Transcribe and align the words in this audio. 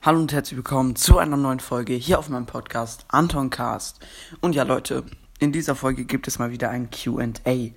Hallo 0.00 0.20
und 0.20 0.32
herzlich 0.32 0.56
willkommen 0.56 0.94
zu 0.94 1.18
einer 1.18 1.36
neuen 1.36 1.58
Folge 1.58 1.92
hier 1.94 2.20
auf 2.20 2.28
meinem 2.28 2.46
Podcast 2.46 3.04
Anton 3.08 3.50
Cast. 3.50 3.98
Und 4.40 4.54
ja, 4.54 4.62
Leute, 4.62 5.02
in 5.40 5.50
dieser 5.50 5.74
Folge 5.74 6.04
gibt 6.04 6.28
es 6.28 6.38
mal 6.38 6.52
wieder 6.52 6.70
ein 6.70 6.88
QA. 6.90 7.72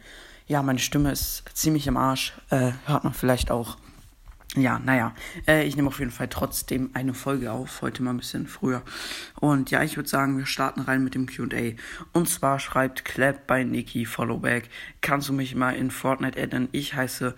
Ja, 0.45 0.61
meine 0.61 0.77
Stimme 0.77 1.11
ist 1.11 1.43
ziemlich 1.55 1.87
im 1.87 1.97
Arsch. 1.97 2.33
Äh, 2.51 2.73
hört 2.85 3.05
man 3.05 3.15
vielleicht 3.15 3.49
auch. 3.49 3.75
Ja, 4.55 4.77
naja, 4.77 5.15
äh, 5.47 5.65
ich 5.65 5.75
nehme 5.75 5.87
auf 5.87 5.97
jeden 5.97 6.11
Fall 6.11 6.27
trotzdem 6.27 6.91
eine 6.93 7.15
Folge 7.15 7.51
auf, 7.51 7.81
heute 7.81 8.03
mal 8.03 8.11
ein 8.11 8.17
bisschen 8.17 8.45
früher. 8.45 8.83
Und 9.39 9.71
ja, 9.71 9.81
ich 9.81 9.95
würde 9.95 10.09
sagen, 10.09 10.37
wir 10.37 10.45
starten 10.45 10.81
rein 10.81 11.03
mit 11.03 11.15
dem 11.15 11.25
QA. 11.25 11.71
Und 12.13 12.29
zwar 12.29 12.59
schreibt 12.59 13.03
Clap 13.03 13.47
bei 13.47 13.63
Nikki 13.63 14.05
Followback. 14.05 14.69
Kannst 15.01 15.27
du 15.27 15.33
mich 15.33 15.55
mal 15.55 15.75
in 15.75 15.89
Fortnite 15.89 16.39
adden? 16.39 16.69
Ich 16.71 16.93
heiße 16.93 17.33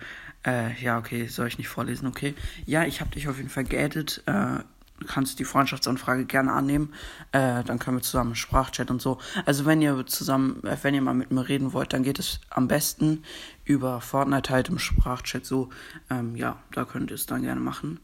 äh, 0.46 0.78
ja, 0.82 0.98
okay, 0.98 1.26
soll 1.26 1.48
ich 1.48 1.58
nicht 1.58 1.68
vorlesen, 1.68 2.06
okay. 2.06 2.34
Ja, 2.66 2.84
ich 2.84 3.00
habe 3.00 3.10
dich 3.10 3.28
auf 3.28 3.38
jeden 3.38 3.48
Fall 3.48 3.64
geaddet. 3.64 4.22
Äh, 4.26 4.58
kannst 5.06 5.38
die 5.38 5.44
Freundschaftsanfrage 5.44 6.24
gerne 6.24 6.52
annehmen. 6.52 6.92
Äh, 7.32 7.64
dann 7.64 7.78
können 7.78 7.98
wir 7.98 8.02
zusammen 8.02 8.34
Sprachchat 8.34 8.90
und 8.90 9.00
so. 9.00 9.18
Also 9.44 9.64
wenn 9.64 9.82
ihr 9.82 10.06
zusammen, 10.06 10.62
äh, 10.64 10.76
wenn 10.82 10.94
ihr 10.94 11.02
mal 11.02 11.14
mit 11.14 11.30
mir 11.30 11.48
reden 11.48 11.72
wollt, 11.72 11.92
dann 11.92 12.02
geht 12.02 12.18
es 12.18 12.40
am 12.50 12.68
besten 12.68 13.22
über 13.64 14.00
Fortnite 14.00 14.52
halt 14.52 14.68
im 14.68 14.78
Sprachchat 14.78 15.44
so. 15.44 15.70
Ähm, 16.10 16.36
ja, 16.36 16.58
da 16.72 16.84
könnt 16.84 17.10
ihr 17.10 17.16
es 17.16 17.26
dann 17.26 17.42
gerne 17.42 17.60
machen. 17.60 18.00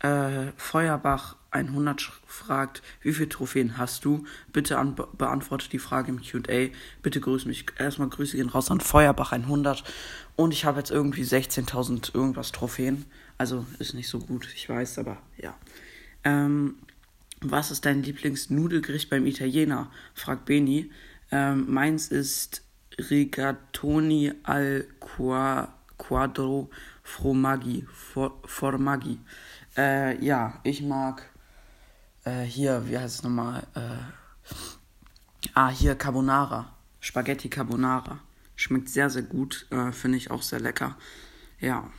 Äh, 0.00 0.52
Feuerbach 0.56 1.36
100 1.50 2.12
fragt, 2.26 2.82
wie 3.00 3.12
viele 3.14 3.28
Trophäen 3.28 3.78
hast 3.78 4.04
du? 4.04 4.24
Bitte 4.52 4.76
an, 4.78 4.96
be 4.96 5.08
beantworte 5.16 5.70
die 5.70 5.78
Frage 5.78 6.10
im 6.10 6.20
Q&A. 6.20 6.68
Bitte 7.00 7.20
grüße 7.20 7.48
mich. 7.48 7.66
Erstmal 7.78 8.08
Grüße 8.08 8.36
gehen 8.36 8.48
raus 8.48 8.70
an 8.70 8.80
Feuerbach 8.80 9.32
100. 9.32 9.84
Und 10.36 10.52
ich 10.52 10.64
habe 10.64 10.78
jetzt 10.78 10.90
irgendwie 10.90 11.22
16.000 11.22 12.14
irgendwas 12.14 12.52
Trophäen. 12.52 13.06
Also 13.38 13.64
ist 13.78 13.94
nicht 13.94 14.08
so 14.08 14.18
gut, 14.18 14.48
ich 14.54 14.68
weiß, 14.68 14.98
aber 14.98 15.16
ja. 15.38 15.54
Ähm, 16.24 16.76
was 17.40 17.70
ist 17.70 17.84
dein 17.84 18.02
Lieblingsnudelgericht 18.02 19.10
beim 19.10 19.26
Italiener? 19.26 19.90
fragt 20.14 20.46
Beni. 20.46 20.90
Ähm, 21.30 21.72
meins 21.72 22.08
ist 22.08 22.62
Rigatoni 22.98 24.32
al 24.42 24.86
Quadro 25.98 26.70
Formaggi. 27.02 27.86
For 27.92 28.40
Formaggi. 28.44 29.18
Äh, 29.76 30.24
ja, 30.24 30.60
ich 30.62 30.82
mag 30.82 31.28
äh, 32.24 32.42
hier, 32.42 32.88
wie 32.88 32.98
heißt 32.98 33.16
es 33.16 33.22
nochmal? 33.22 33.66
Äh, 33.74 33.80
ah, 35.54 35.68
hier 35.68 35.94
Carbonara. 35.96 36.72
Spaghetti 37.00 37.48
Carbonara. 37.48 38.20
Schmeckt 38.56 38.88
sehr, 38.88 39.10
sehr 39.10 39.22
gut. 39.22 39.66
Äh, 39.70 39.92
Finde 39.92 40.16
ich 40.16 40.30
auch 40.30 40.42
sehr 40.42 40.60
lecker. 40.60 40.96
Ja. 41.60 41.90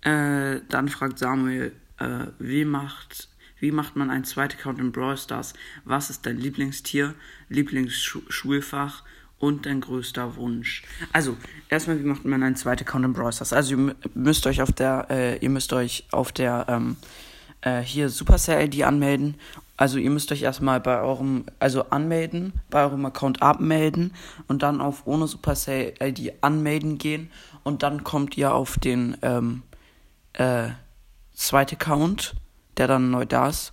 Äh, 0.00 0.60
dann 0.68 0.88
fragt 0.88 1.18
Samuel, 1.18 1.74
äh, 1.98 2.26
wie 2.38 2.64
macht 2.64 3.28
wie 3.58 3.72
macht 3.72 3.96
man 3.96 4.10
einen 4.10 4.24
zweiten 4.24 4.58
Account 4.58 4.78
in 4.80 4.92
Brawl 4.92 5.16
Stars? 5.16 5.54
Was 5.84 6.10
ist 6.10 6.26
dein 6.26 6.36
Lieblingstier, 6.36 7.14
Lieblingsschulfach 7.48 9.02
und 9.38 9.64
dein 9.64 9.80
größter 9.80 10.36
Wunsch? 10.36 10.82
Also, 11.12 11.36
erstmal, 11.70 11.98
wie 11.98 12.06
macht 12.06 12.24
man 12.24 12.42
einen 12.42 12.56
zweiten 12.56 12.82
Account 12.82 13.06
in 13.06 13.12
Brawl 13.14 13.32
Stars? 13.32 13.54
Also, 13.54 13.76
ihr 13.76 13.94
müsst 14.14 14.46
euch 14.46 14.60
auf 14.60 14.72
der, 14.72 15.06
äh, 15.08 15.38
ihr 15.38 15.48
müsst 15.48 15.72
euch 15.72 16.04
auf 16.12 16.32
der, 16.32 16.66
ähm, 16.68 16.96
äh, 17.62 17.80
hier 17.80 18.10
Supercell-ID 18.10 18.82
anmelden. 18.82 19.36
Also, 19.78 19.96
ihr 19.96 20.10
müsst 20.10 20.32
euch 20.32 20.42
erstmal 20.42 20.80
bei 20.80 21.00
eurem, 21.00 21.46
also 21.58 21.88
anmelden, 21.88 22.52
bei 22.68 22.84
eurem 22.84 23.06
Account 23.06 23.40
abmelden 23.40 24.12
und 24.48 24.62
dann 24.62 24.82
auf 24.82 25.06
ohne 25.06 25.26
Supercell-ID 25.26 26.34
anmelden 26.42 26.98
gehen 26.98 27.30
und 27.62 27.82
dann 27.82 28.04
kommt 28.04 28.36
ihr 28.36 28.54
auf 28.54 28.78
den, 28.78 29.16
ähm, 29.22 29.62
äh, 30.34 30.68
zweiten 31.36 31.76
Account 31.76 32.34
der 32.76 32.86
dann 32.86 33.10
neu 33.10 33.24
da 33.24 33.48
ist. 33.48 33.72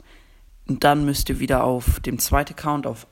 Und 0.68 0.84
dann 0.84 1.06
müsst 1.06 1.30
ihr 1.30 1.40
wieder 1.40 1.64
auf 1.64 2.00
dem 2.00 2.20
zweiten 2.20 2.54
Account 2.54 2.88
auf, 2.88 3.06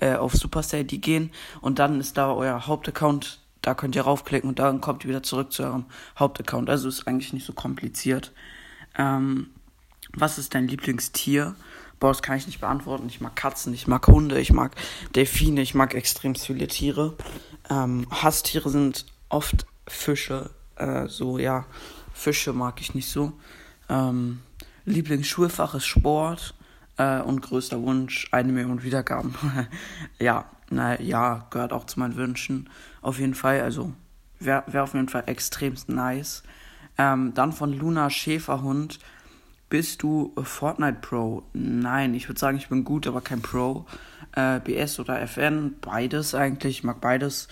äh, 0.00 0.14
auf 0.14 0.32
Supercell 0.32 0.84
die 0.84 1.00
gehen 1.00 1.30
und 1.60 1.78
dann 1.78 2.00
ist 2.00 2.16
da 2.16 2.32
euer 2.32 2.66
Hauptaccount. 2.66 3.40
Da 3.60 3.74
könnt 3.74 3.96
ihr 3.96 4.02
raufklicken 4.02 4.48
und 4.48 4.58
dann 4.58 4.80
kommt 4.80 5.04
ihr 5.04 5.10
wieder 5.10 5.22
zurück 5.22 5.52
zu 5.52 5.64
eurem 5.64 5.86
Hauptaccount. 6.18 6.70
Also 6.70 6.88
ist 6.88 7.06
eigentlich 7.06 7.32
nicht 7.32 7.44
so 7.44 7.52
kompliziert. 7.52 8.32
Ähm, 8.96 9.50
was 10.14 10.38
ist 10.38 10.54
dein 10.54 10.68
Lieblingstier? 10.68 11.54
Boah, 11.98 12.08
das 12.08 12.22
kann 12.22 12.38
ich 12.38 12.46
nicht 12.46 12.60
beantworten. 12.60 13.08
Ich 13.08 13.20
mag 13.20 13.36
Katzen, 13.36 13.74
ich 13.74 13.86
mag 13.86 14.06
Hunde, 14.06 14.40
ich 14.40 14.52
mag 14.52 14.74
Delfine, 15.14 15.60
ich 15.60 15.74
mag 15.74 15.94
extrem 15.94 16.34
viele 16.34 16.68
Tiere. 16.68 17.16
Ähm, 17.68 18.06
Hasstiere 18.10 18.70
sind 18.70 19.04
oft 19.28 19.66
Fische. 19.86 20.50
Äh, 20.76 21.08
so, 21.08 21.38
ja, 21.38 21.66
Fische 22.14 22.54
mag 22.54 22.80
ich 22.80 22.94
nicht 22.94 23.10
so. 23.10 23.32
Ähm, 23.88 24.40
Lieblingsschulfach 24.84 25.74
ist 25.74 25.86
Sport 25.86 26.54
äh, 26.96 27.20
und 27.20 27.42
größter 27.42 27.82
Wunsch 27.82 28.28
eine 28.32 28.52
Million 28.52 28.82
Wiedergaben. 28.82 29.34
ja, 30.18 30.46
na 30.70 31.00
ja, 31.00 31.46
gehört 31.50 31.72
auch 31.72 31.86
zu 31.86 31.98
meinen 31.98 32.16
Wünschen. 32.16 32.70
Auf 33.02 33.18
jeden 33.18 33.34
Fall, 33.34 33.60
also 33.60 33.92
wäre 34.38 34.64
wär 34.66 34.84
auf 34.84 34.94
jeden 34.94 35.08
Fall 35.08 35.24
extremst 35.26 35.88
nice. 35.88 36.42
Ähm, 36.98 37.34
dann 37.34 37.52
von 37.52 37.72
Luna 37.72 38.10
Schäferhund. 38.10 38.98
Bist 39.68 40.04
du 40.04 40.32
Fortnite 40.40 40.98
Pro? 41.00 41.42
Nein, 41.52 42.14
ich 42.14 42.28
würde 42.28 42.38
sagen, 42.38 42.56
ich 42.56 42.68
bin 42.68 42.84
gut, 42.84 43.08
aber 43.08 43.20
kein 43.20 43.42
Pro. 43.42 43.84
Äh, 44.32 44.60
BS 44.60 45.00
oder 45.00 45.20
FN, 45.22 45.74
beides 45.80 46.34
eigentlich. 46.34 46.78
Ich 46.78 46.84
mag 46.84 47.00
beides. 47.00 47.48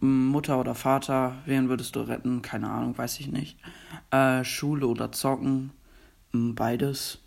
Mutter 0.00 0.58
oder 0.58 0.74
Vater, 0.74 1.36
wen 1.44 1.68
würdest 1.68 1.94
du 1.94 2.00
retten? 2.00 2.42
Keine 2.42 2.70
Ahnung, 2.70 2.96
weiß 2.96 3.20
ich 3.20 3.28
nicht. 3.28 3.58
Äh, 4.10 4.42
Schule 4.44 4.86
oder 4.86 5.12
Zocken, 5.12 5.72
beides 6.32 7.18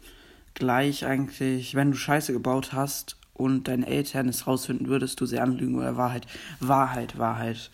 gleich 0.56 1.06
eigentlich. 1.06 1.76
Wenn 1.76 1.92
du 1.92 1.98
Scheiße 1.98 2.34
gebaut 2.34 2.74
hast 2.74 3.18
und 3.34 3.68
deine 3.68 3.86
Eltern 3.86 4.28
es 4.28 4.48
rausfinden, 4.48 4.88
würdest 4.88 5.22
du 5.22 5.26
sie 5.28 5.40
anlügen 5.40 5.76
oder 5.76 5.98
Wahrheit. 5.98 6.26
Wahrheit, 6.60 7.18
Wahrheit. 7.20 7.70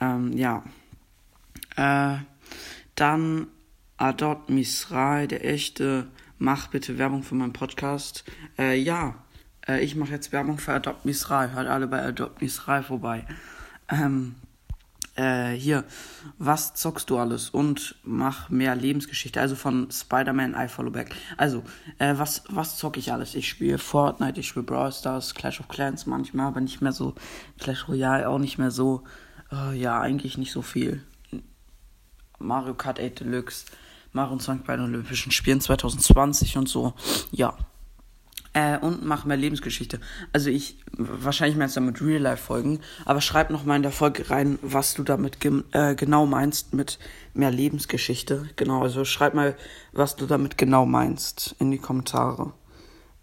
Ähm, 0.00 0.36
ja. 0.36 0.64
Äh, 1.76 2.18
dann 2.96 3.46
Adot 3.96 4.50
Misrael, 4.50 5.28
der 5.28 5.44
echte. 5.44 6.08
Mach 6.38 6.66
bitte 6.66 6.98
Werbung 6.98 7.22
für 7.22 7.36
meinen 7.36 7.52
Podcast. 7.52 8.24
Äh, 8.58 8.78
ja, 8.78 9.14
äh, 9.68 9.82
ich 9.82 9.94
mache 9.94 10.10
jetzt 10.10 10.32
Werbung 10.32 10.58
für 10.58 10.72
Adopt 10.72 11.04
Misrael. 11.04 11.52
Hört 11.52 11.68
alle 11.68 11.86
bei 11.86 12.02
Adopt 12.02 12.42
Misrael 12.42 12.82
vorbei. 12.82 13.24
Ähm, 13.88 14.36
äh, 15.16 15.52
hier, 15.52 15.84
was 16.38 16.74
zockst 16.74 17.08
du 17.08 17.18
alles? 17.18 17.48
Und 17.48 17.96
mach 18.04 18.50
mehr 18.50 18.76
Lebensgeschichte. 18.76 19.40
Also 19.40 19.56
von 19.56 19.90
Spider-Man 19.90 20.54
I 20.54 20.68
Follow 20.68 20.90
Back. 20.90 21.14
Also, 21.36 21.62
äh, 21.98 22.14
was, 22.18 22.44
was 22.48 22.76
zock 22.76 22.98
ich 22.98 23.12
alles? 23.12 23.34
Ich 23.34 23.48
spiele 23.48 23.78
Fortnite, 23.78 24.40
ich 24.40 24.48
spiele 24.48 24.64
Brawl 24.64 24.92
Stars, 24.92 25.34
Clash 25.34 25.60
of 25.60 25.68
Clans 25.68 26.06
manchmal, 26.06 26.48
aber 26.48 26.60
nicht 26.60 26.82
mehr 26.82 26.92
so. 26.92 27.14
Clash 27.58 27.88
Royale 27.88 28.28
auch 28.28 28.38
nicht 28.38 28.58
mehr 28.58 28.70
so. 28.70 29.04
Äh, 29.50 29.78
ja, 29.78 30.00
eigentlich 30.00 30.36
nicht 30.36 30.52
so 30.52 30.62
viel. 30.62 31.02
Mario 32.38 32.74
Kart 32.74 33.00
8 33.00 33.20
Deluxe, 33.20 33.64
Mario 34.12 34.36
20 34.36 34.66
bei 34.66 34.76
den 34.76 34.84
Olympischen 34.84 35.32
Spielen 35.32 35.60
2020 35.62 36.58
und 36.58 36.68
so. 36.68 36.92
Ja. 37.30 37.56
Äh, 38.56 38.78
und 38.78 39.04
mach 39.04 39.26
mehr 39.26 39.36
Lebensgeschichte. 39.36 40.00
Also 40.32 40.48
ich, 40.48 40.78
wahrscheinlich 40.96 41.58
meinst 41.58 41.76
du 41.76 41.80
damit 41.80 42.00
Real-Life-Folgen, 42.00 42.80
aber 43.04 43.20
schreib 43.20 43.50
noch 43.50 43.66
mal 43.66 43.76
in 43.76 43.82
der 43.82 43.92
Folge 43.92 44.30
rein, 44.30 44.58
was 44.62 44.94
du 44.94 45.02
damit 45.02 45.40
ge 45.40 45.62
äh, 45.72 45.94
genau 45.94 46.24
meinst 46.24 46.72
mit 46.72 46.98
mehr 47.34 47.50
Lebensgeschichte. 47.50 48.48
Genau, 48.56 48.80
also 48.80 49.04
schreib 49.04 49.34
mal, 49.34 49.56
was 49.92 50.16
du 50.16 50.24
damit 50.24 50.56
genau 50.56 50.86
meinst 50.86 51.54
in 51.58 51.70
die 51.70 51.76
Kommentare. 51.76 52.54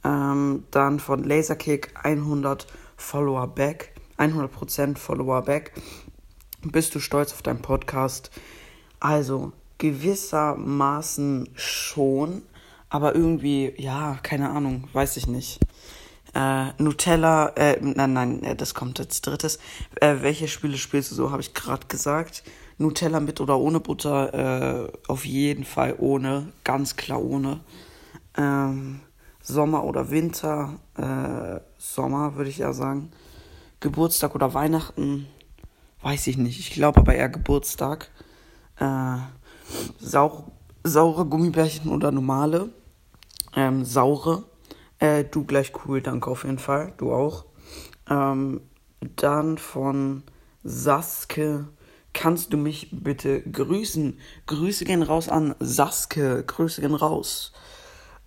Ähm, 0.04 0.66
dann 0.70 1.00
von 1.00 1.24
Laserkick 1.24 1.96
100 2.04 2.68
Follower 2.96 3.48
back, 3.48 3.96
100% 4.20 5.00
Follower 5.00 5.42
back. 5.42 5.72
Bist 6.62 6.94
du 6.94 7.00
stolz 7.00 7.34
auf 7.34 7.42
deinen 7.42 7.64
Podcast? 7.64 8.30
Also, 9.00 9.52
gewissermaßen 9.80 11.50
schon 11.56 12.44
aber 12.94 13.16
irgendwie, 13.16 13.74
ja, 13.78 14.20
keine 14.22 14.52
Ahnung, 14.52 14.88
weiß 14.94 15.17
ich 15.17 15.26
nicht. 15.26 15.59
Äh, 16.35 16.67
Nutella, 16.78 17.47
äh, 17.56 17.79
nein, 17.82 18.14
nein, 18.14 18.44
äh, 18.44 18.56
das 18.56 18.76
kommt 18.76 19.00
als 19.00 19.22
drittes. 19.22 19.58
Äh, 20.00 20.17
welche 20.22 20.47
Spiele 20.47 20.78
spielst 20.78 21.09
du 21.09 21.16
so, 21.16 21.32
habe 21.32 21.41
ich 21.41 21.56
gerade 21.56 21.88
gesagt. 21.88 22.44
Nutella 22.78 23.20
mit 23.20 23.41
oder 23.41 23.58
ohne 23.58 23.79
Butter, 23.79 24.85
äh, 24.85 24.91
auf 25.08 25.26
jeden 25.26 25.64
Fall 25.64 25.96
ohne, 25.97 26.53
ganz 26.64 26.96
klar 26.96 27.20
ohne. 27.20 27.62
Ähm, 28.38 29.00
Sommer 29.41 29.85
oder 29.85 30.12
Winter, 30.12 30.76
äh, 30.96 31.62
Sommer 31.79 32.35
würde 32.35 32.52
ich 32.52 32.59
ja 32.59 32.73
sagen. 32.73 33.12
Geburtstag 33.79 34.35
oder 34.35 34.53
Weihnachten, 34.53 35.26
weiß 36.03 36.28
ich 36.28 36.38
nicht. 36.38 36.59
Ich 36.59 36.70
glaube 36.70 37.00
aber 37.00 37.16
eher 37.16 37.29
Geburtstag. 37.29 38.12
Äh, 38.78 39.17
sau 40.00 40.52
saure 40.84 41.26
Gummibärchen 41.26 41.90
oder 41.90 42.12
normale 42.12 42.70
ähm, 43.55 43.85
saure. 43.85 44.44
Äh, 45.00 45.26
du 45.26 45.44
gleich 45.44 45.73
cool, 45.85 46.02
danke 46.02 46.29
auf 46.29 46.44
jeden 46.44 46.59
Fall. 46.59 46.94
Du 46.97 47.14
auch. 47.14 47.46
Ähm, 48.09 48.61
dann 49.16 49.58
von 49.58 50.23
Saske. 50.64 51.67
Kannst 52.14 52.53
du 52.53 52.58
mich 52.58 52.90
bitte 52.91 53.41
grüßen? 53.41 54.20
Grüße 54.46 54.85
gehen 54.85 55.02
raus 55.02 55.29
an 55.29 55.55
Saske. 55.59 56.44
Grüße 56.46 56.82
gehen 56.82 56.96
raus. 56.96 57.53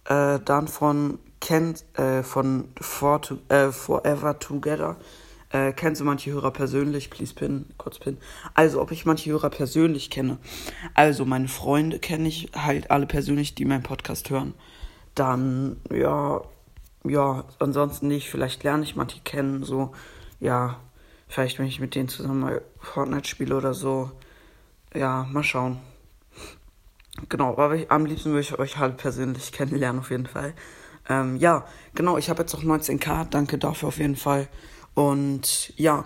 Äh, 0.05 0.40
dann 0.44 0.69
von 0.69 1.19
Kent, 1.40 1.84
äh, 1.94 2.23
von 2.23 2.69
For 2.81 3.23
to, 3.23 3.38
äh, 3.49 3.70
Forever 3.70 4.38
Together. 4.38 4.96
Äh, 5.50 5.73
kennst 5.73 6.00
du 6.00 6.05
manche 6.05 6.32
Hörer 6.32 6.50
persönlich? 6.50 7.11
Please 7.11 7.34
pin, 7.34 7.67
kurz 7.78 7.99
pin. 7.99 8.19
Also, 8.55 8.81
ob 8.81 8.90
ich 8.90 9.06
manche 9.06 9.31
Hörer 9.31 9.50
persönlich 9.50 10.11
kenne. 10.11 10.38
Also, 10.94 11.25
meine 11.25 11.49
Freunde 11.49 11.99
kenne 12.00 12.28
ich 12.28 12.50
halt 12.55 12.90
alle 12.90 13.06
persönlich, 13.06 13.55
die 13.55 13.64
meinen 13.64 13.84
Podcast 13.84 14.31
hören. 14.31 14.55
Dann, 15.16 15.80
ja, 15.90 16.42
ja, 17.04 17.44
ansonsten 17.58 18.06
nicht. 18.06 18.30
Vielleicht 18.30 18.62
lerne 18.62 18.84
ich 18.84 18.94
manche 18.94 19.20
kennen, 19.20 19.64
so, 19.64 19.92
ja, 20.38 20.76
vielleicht 21.26 21.58
wenn 21.58 21.66
ich 21.66 21.80
mit 21.80 21.94
denen 21.96 22.08
zusammen 22.08 22.40
mal 22.40 22.62
Fortnite 22.78 23.28
spiele 23.28 23.56
oder 23.56 23.74
so. 23.74 24.12
Ja, 24.94 25.26
mal 25.32 25.42
schauen. 25.42 25.78
Genau, 27.28 27.52
aber 27.52 27.78
am 27.88 28.06
liebsten 28.06 28.30
würde 28.30 28.42
ich 28.42 28.58
euch 28.58 28.78
halt 28.78 28.98
persönlich 28.98 29.52
kennenlernen, 29.52 30.00
auf 30.00 30.10
jeden 30.10 30.26
Fall. 30.26 30.54
Ähm, 31.08 31.36
ja, 31.36 31.64
genau, 31.94 32.18
ich 32.18 32.30
habe 32.30 32.42
jetzt 32.42 32.54
auch 32.54 32.62
19k, 32.62 33.26
danke 33.30 33.58
dafür 33.58 33.88
auf 33.88 33.98
jeden 33.98 34.16
Fall. 34.16 34.48
Und 34.94 35.72
ja, 35.76 36.04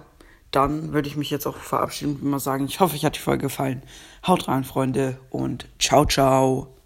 dann 0.50 0.92
würde 0.92 1.08
ich 1.08 1.16
mich 1.16 1.30
jetzt 1.30 1.46
auch 1.46 1.56
verabschieden 1.56 2.16
und 2.16 2.24
mal 2.24 2.40
sagen, 2.40 2.64
ich 2.66 2.80
hoffe, 2.80 2.96
euch 2.96 3.04
hat 3.04 3.16
die 3.16 3.20
Folge 3.20 3.42
gefallen. 3.42 3.82
Haut 4.26 4.48
rein, 4.48 4.64
Freunde, 4.64 5.18
und 5.30 5.68
ciao, 5.78 6.04
ciao. 6.04 6.79